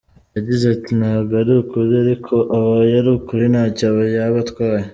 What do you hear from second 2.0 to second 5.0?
ariko abaye ari ukuri ntacyo yaba atwaye.